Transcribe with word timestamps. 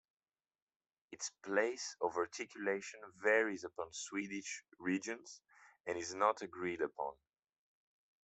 Its 1.11 1.29
place 1.43 1.95
of 2.01 2.17
articulation 2.17 2.99
varies 3.21 3.63
over 3.63 3.87
Swedish 3.91 4.63
regions 4.79 5.41
and 5.85 5.95
is 5.95 6.15
not 6.15 6.41
agreed 6.41 6.81
upon. 6.81 7.13